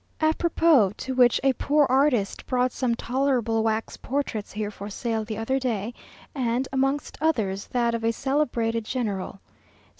[0.19, 5.23] A propos to which, a poor artist brought some tolerable wax portraits here for sale
[5.23, 5.93] the other day,
[6.33, 9.41] and, amongst others, that of a celebrated general.